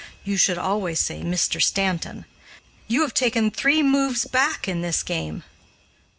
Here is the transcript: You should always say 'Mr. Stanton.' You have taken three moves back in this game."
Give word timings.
You 0.23 0.35
should 0.35 0.57
always 0.57 0.99
say 0.99 1.21
'Mr. 1.21 1.61
Stanton.' 1.61 2.25
You 2.87 3.03
have 3.03 3.13
taken 3.13 3.51
three 3.51 3.83
moves 3.83 4.25
back 4.25 4.67
in 4.67 4.81
this 4.81 5.03
game." 5.03 5.43